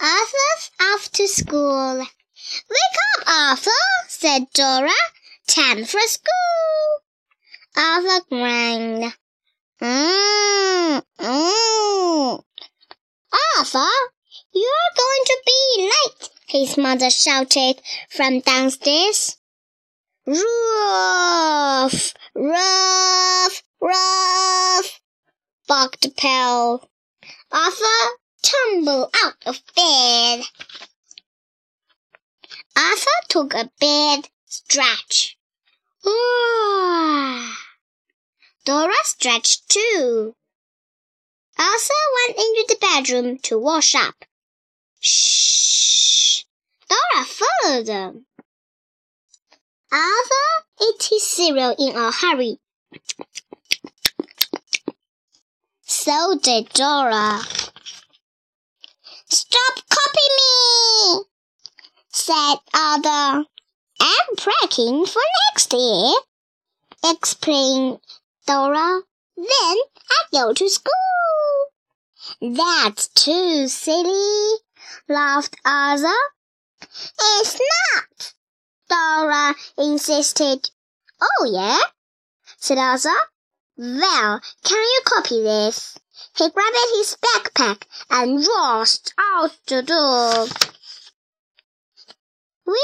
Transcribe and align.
Arthur's 0.00 0.70
off 0.80 1.10
to 1.12 1.26
school. 1.26 1.98
Wake 1.98 2.98
up, 3.18 3.28
Arthur, 3.28 3.70
said 4.08 4.46
Dora. 4.52 4.90
Time 5.46 5.84
for 5.86 6.00
school. 6.00 7.00
Arthur 7.76 8.24
grinned. 8.28 9.14
Mmm, 9.80 11.02
mmm. 11.18 12.44
Arthur, 13.56 13.96
you're 14.52 14.92
going 14.96 15.24
to 15.24 15.42
be 15.46 15.90
late, 15.90 16.30
his 16.46 16.76
mother 16.76 17.10
shouted 17.10 17.80
from 18.10 18.40
downstairs. 18.40 19.38
Ruff, 20.26 22.12
ruff, 22.34 23.62
ruff, 23.80 25.00
barked 25.66 26.16
Pal. 26.16 26.86
Arthur 27.50 28.18
tumbled 28.46 29.14
out 29.24 29.34
of 29.44 29.60
bed. 29.74 30.44
Arthur 32.76 33.20
took 33.28 33.54
a 33.54 33.70
bed 33.80 34.28
stretch. 34.46 35.36
Dora 38.64 38.94
stretched 39.04 39.68
too. 39.68 40.34
Elsa 41.58 41.94
went 42.14 42.38
into 42.38 42.66
the 42.68 42.76
bedroom 42.80 43.38
to 43.38 43.58
wash 43.58 43.94
up. 43.94 44.24
Shh! 45.00 46.44
Dora 46.88 47.24
followed 47.24 47.86
them. 47.86 48.26
Arthur 49.90 50.66
ate 50.82 51.02
his 51.10 51.22
cereal 51.22 51.74
in 51.78 51.96
a 51.96 52.12
hurry. 52.12 52.58
So 55.82 56.38
did 56.40 56.68
Dora. 56.70 57.40
Stop 59.28 59.74
copying 59.90 60.36
me, 60.38 61.24
said 62.10 62.58
Arthur. 62.72 63.44
I'm 64.00 64.36
practicing 64.36 65.04
for 65.04 65.22
next 65.50 65.72
year, 65.72 66.12
explained 67.04 67.98
Dora. 68.46 69.02
Then 69.36 69.46
I 69.48 70.24
go 70.30 70.52
to 70.52 70.70
school. 70.70 70.94
That's 72.40 73.08
too 73.08 73.66
silly, 73.66 74.58
laughed 75.08 75.56
Arthur. 75.64 76.22
It's 77.18 77.60
not, 77.94 78.34
Dora 78.88 79.56
insisted. 79.76 80.70
Oh, 81.20 81.50
yeah? 81.52 81.80
said 82.58 82.78
Arthur. 82.78 83.10
Well, 83.76 84.40
can 84.62 84.78
you 84.78 85.00
copy 85.04 85.42
this? 85.42 85.98
He 86.36 86.50
grabbed 86.50 86.76
his 86.94 87.16
backpack 87.16 87.82
and 88.10 88.46
rushed 88.46 89.12
out 89.18 89.52
the 89.66 89.82
door. 89.82 90.46
Whee! 92.66 92.76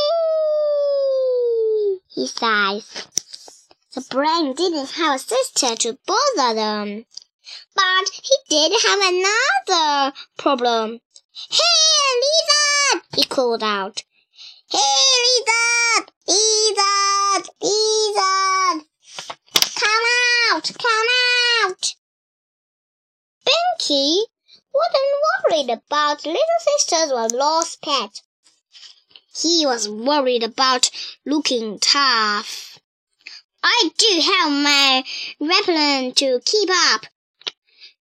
he 2.08 2.26
sighed. 2.26 2.82
The 3.94 4.00
brain 4.10 4.54
didn't 4.54 4.90
have 4.92 5.16
a 5.16 5.18
sister 5.18 5.76
to 5.76 5.98
bother 6.06 6.54
them. 6.54 7.06
But 7.74 8.08
he 8.10 8.36
did 8.48 8.72
have 8.86 9.00
another 9.00 10.14
problem. 10.36 11.00
Hey, 11.50 12.20
Lizard! 12.22 13.02
he 13.16 13.24
called 13.24 13.62
out. 13.62 14.02
Hey, 14.68 14.78
Lizard! 15.24 16.12
Lizard! 16.26 17.48
Lizard! 17.60 18.86
Come 19.54 20.04
out! 20.52 20.70
Come 20.78 21.08
out! 21.64 21.94
Binky 23.82 24.22
wasn't 24.72 25.50
worried 25.50 25.70
about 25.70 26.24
little 26.24 26.40
sister's 26.60 27.10
lost 27.32 27.82
pet. 27.82 28.22
He 29.34 29.66
was 29.66 29.88
worried 29.88 30.44
about 30.44 30.88
looking 31.26 31.80
tough. 31.80 32.78
I 33.60 33.90
do 33.96 34.20
have 34.20 34.52
my 34.52 35.04
repellent 35.40 36.16
to 36.18 36.40
keep 36.44 36.68
up, 36.70 37.06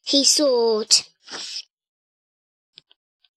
he 0.03 0.23
thought. 0.25 1.07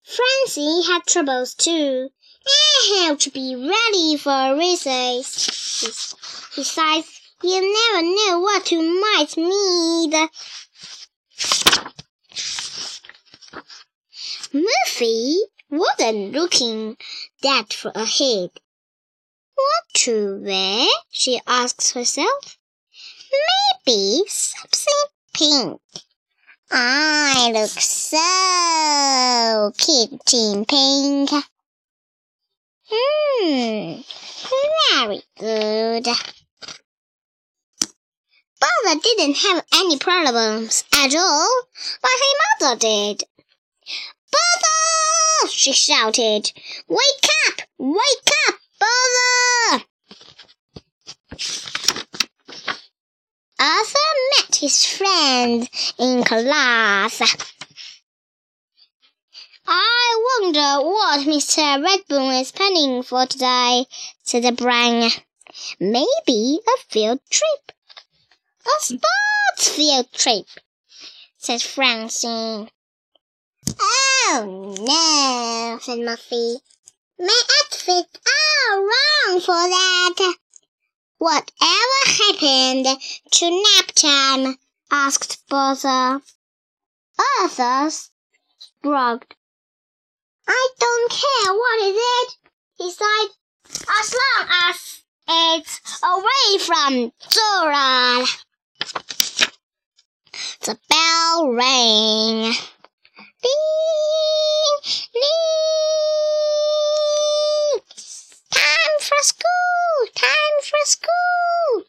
Francine 0.03 0.83
had 0.85 1.05
troubles 1.05 1.53
too. 1.53 2.09
I 2.47 3.05
have 3.05 3.19
to 3.19 3.29
be 3.29 3.55
ready 3.55 4.17
for 4.17 4.57
recess. 4.57 6.15
Besides, 6.55 7.21
you 7.43 7.61
never 7.61 8.01
know 8.03 8.39
what 8.39 8.71
you 8.71 8.81
might 8.81 9.37
need. 9.37 10.29
Muffy 14.53 15.37
wasn't 15.69 16.33
looking 16.33 16.97
that 17.41 17.71
far 17.71 17.93
ahead. 17.95 18.49
What 19.55 19.83
to 19.93 20.41
wear? 20.43 20.87
she 21.09 21.39
asked 21.47 21.93
herself. 21.93 22.57
Maybe 23.85 24.23
something 24.27 24.93
pink. 25.33 25.81
I 26.69 27.51
look 27.53 27.69
so 27.69 29.71
cute 29.77 30.33
in 30.33 30.65
pink. 30.65 31.29
Hmm, 32.89 34.01
very 34.89 35.23
good. 35.39 36.07
Bother 38.59 38.99
didn't 39.01 39.37
have 39.37 39.65
any 39.75 39.97
problems 39.97 40.83
at 40.93 41.15
all, 41.15 41.61
but 42.01 42.11
her 42.11 42.67
mother 42.67 42.79
did. 42.79 43.23
Bother! 44.31 45.51
she 45.51 45.73
shouted. 45.73 46.51
Wake 46.87 47.29
up! 47.47 47.61
Wake 47.77 48.31
up, 48.47 48.55
Bother! 48.79 49.85
Arthur 53.59 53.99
met 54.37 54.55
his 54.55 54.85
friend 54.85 55.69
in 55.99 56.23
class. 56.23 57.21
I 59.67 60.39
wonder 60.41 60.89
what 60.89 61.27
Mr. 61.27 61.79
Ratburn 61.85 62.41
is 62.41 62.51
planning 62.51 63.03
for 63.03 63.25
today, 63.25 63.85
said 64.23 64.43
the 64.43 64.51
brain. 64.51 65.11
Maybe 65.79 66.59
a 66.65 66.77
field 66.89 67.19
trip. 67.29 67.71
A 68.65 68.81
sports 68.81 69.69
field 69.69 70.11
trip, 70.11 70.47
said 71.37 71.61
Francine. 71.61 72.69
Oh 73.79 74.75
no, 74.79 75.79
said 75.81 75.99
Muffy. 75.99 76.59
My 77.19 77.41
outfits 77.61 78.19
are 78.27 78.79
wrong 78.79 79.39
for 79.39 79.53
that. 79.53 80.35
Whatever 81.19 82.01
happened 82.05 82.87
to 83.31 83.49
nap 83.49 83.91
time? 83.93 84.57
asked 84.89 85.47
Bertha. 85.47 86.21
Arthur 87.39 87.91
shrugged. 88.83 89.35
I 90.47 90.69
don't 90.79 91.11
care 91.11 91.53
what 91.53 91.79
is 91.83 91.97
it, 91.97 92.37
he 92.77 92.91
sighed, 92.91 93.29
as 93.99 94.15
long 94.15 94.49
as 94.69 95.01
it's 95.29 96.01
away 96.03 96.57
from 96.57 97.13
Dora. 97.29 98.25
The 100.61 100.79
bell 100.89 101.51
rang. 101.53 102.55
Ding! 103.41 103.51
Ding! 105.13 105.31
Time 108.51 108.97
for 108.99 109.21
school! 109.21 110.07
Time 110.15 110.57
for 110.63 110.85
school! 110.85 111.85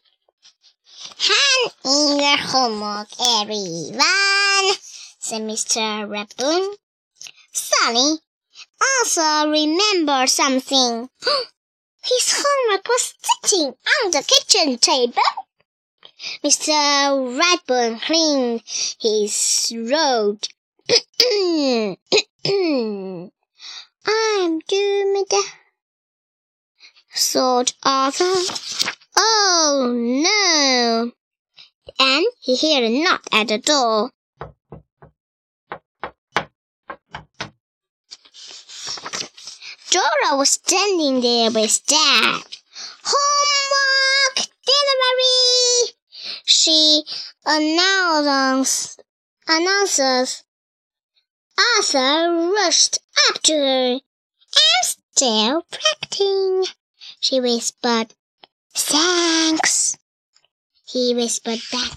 Hand 1.19 1.73
in 1.85 2.19
your 2.21 2.39
homework, 2.39 3.09
everyone, 3.41 4.77
said 5.19 5.43
Mr. 5.43 6.07
Ratburn. 6.09 6.75
Suddenly, 7.53 8.19
also 8.81 9.51
remember 9.51 10.27
something. 10.27 11.11
His 12.03 12.45
homework 12.45 12.89
was 12.89 13.15
sitting 13.43 13.69
on 13.69 14.11
the 14.11 14.23
kitchen 14.27 14.79
table. 14.79 15.23
Mr. 16.45 16.73
Ratburn 17.39 18.01
cleaned 18.01 18.63
his 19.01 19.69
throat. 19.69 20.49
I'm 24.05 24.59
doomed, 24.69 25.27
thought 27.15 27.73
Arthur. 27.83 28.35
Oh 29.17 29.95
no! 29.97 31.13
And 31.99 32.27
he 32.41 32.57
heard 32.57 32.85
a 32.85 32.91
knock 33.03 33.23
at 33.33 33.49
the 33.49 33.57
door. 33.59 34.11
Dora 39.91 40.37
was 40.37 40.51
standing 40.51 41.23
there 41.23 41.51
with 41.51 41.87
Dad. 41.87 42.43
Homework 43.05 44.47
delivery! 44.67 45.95
She 46.45 47.05
announced, 47.47 49.03
announces 49.49 50.45
Arthur 51.59 52.53
rushed 52.55 52.99
up 53.29 53.43
to 53.43 53.53
her. 53.53 53.95
I'm 53.95 54.85
still 54.85 55.63
practicing, 55.71 56.65
she 57.21 57.41
whispered. 57.41 58.15
Thanks, 58.75 59.97
he 60.87 61.15
whispered 61.15 61.61
back. 61.71 61.93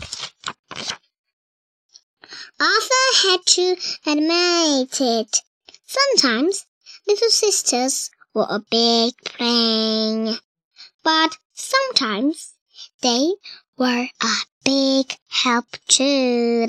Arthur 2.59 3.27
had 3.27 3.45
to 3.45 3.75
admit 4.05 5.01
it. 5.01 5.41
Sometimes 5.85 6.65
little 7.07 7.29
sisters 7.29 8.09
were 8.33 8.47
a 8.49 8.59
big 8.59 9.13
pain, 9.23 10.37
but 11.03 11.37
sometimes 11.53 12.53
they 13.01 13.33
were 13.77 14.07
a 14.21 14.35
big 14.63 15.17
help 15.27 15.67
too. 15.87 16.67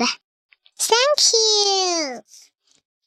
Thank 0.77 1.33
you. 1.33 2.21